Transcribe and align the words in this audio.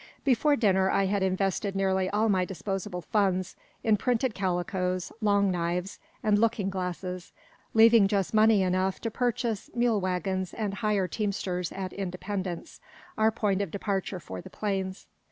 Before 0.23 0.55
dinner 0.55 0.89
I 0.89 1.05
had 1.05 1.21
invested 1.21 1.75
nearly 1.75 2.09
all 2.09 2.27
my 2.27 2.43
disposable 2.43 3.01
funds 3.01 3.55
in 3.83 3.97
printed 3.97 4.33
calicoes, 4.33 5.11
long 5.21 5.51
knives, 5.51 5.99
and 6.23 6.39
looking 6.39 6.71
glasses, 6.71 7.31
leaving 7.75 8.07
just 8.07 8.33
money 8.33 8.63
enough 8.63 8.99
to 9.01 9.11
purchase 9.11 9.69
mule 9.75 10.01
waggons 10.01 10.55
and 10.55 10.73
hire 10.73 11.07
teamsters 11.07 11.71
at 11.71 11.93
Independence, 11.93 12.81
our 13.15 13.29
point 13.29 13.61
of 13.61 13.69
departure 13.69 14.19
for 14.19 14.41
the 14.41 14.49
plains. 14.49 15.05